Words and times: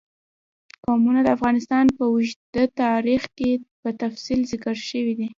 قومونه 0.83 1.19
د 1.23 1.27
افغانستان 1.37 1.85
په 1.97 2.03
اوږده 2.11 2.63
تاریخ 2.83 3.23
کې 3.37 3.51
په 3.81 3.89
تفصیل 4.01 4.39
ذکر 4.51 4.75
شوی 4.89 5.13
دی. 5.19 5.27